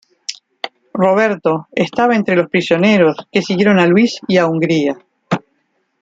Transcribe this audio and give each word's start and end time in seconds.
Roberto 0.95 1.67
estaba 1.75 2.15
entre 2.15 2.35
los 2.35 2.49
prisioneros 2.49 3.15
que 3.31 3.43
siguieron 3.43 3.77
a 3.77 3.85
Luis 3.85 4.19
I 4.27 4.37
a 4.37 4.47
Hungría. 4.47 4.97